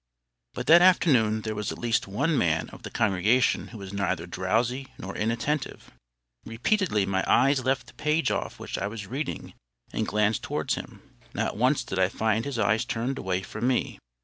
[0.55, 4.25] But that afternoon there was at least one man of the congregation who was neither
[4.25, 5.91] drowsy nor inattentive.
[6.43, 9.53] Repeatedly my eyes left the page off which I was reading
[9.93, 11.03] and glanced towards him.
[11.35, 13.99] Not once did I find his eyes turned away from me.